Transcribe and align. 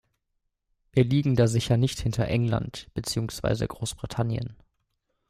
Wir 0.93 1.03
liegen 1.03 1.35
da 1.35 1.45
sicher 1.45 1.77
nicht 1.77 1.99
hinter 1.99 2.27
England, 2.27 2.87
beziehungsweise 2.95 3.67
Großbritannien. 3.67 4.55